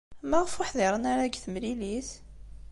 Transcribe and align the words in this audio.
Maɣef 0.29 0.53
ur 0.59 0.67
ḥdiṛen 0.69 1.03
ara 1.11 1.27
deg 1.27 1.35
temlilit? 1.43 2.09